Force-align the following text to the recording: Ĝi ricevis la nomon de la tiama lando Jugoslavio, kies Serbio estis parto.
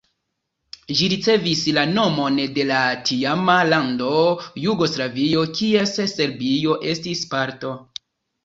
Ĝi 0.99 1.09
ricevis 1.11 1.59
la 1.77 1.83
nomon 1.89 2.39
de 2.55 2.65
la 2.71 2.79
tiama 3.09 3.57
lando 3.67 4.09
Jugoslavio, 4.65 5.45
kies 5.61 5.95
Serbio 6.17 6.81
estis 6.97 7.23
parto. 7.37 7.77